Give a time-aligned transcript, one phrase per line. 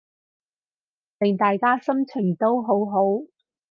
[1.19, 3.03] 令大家心情都好好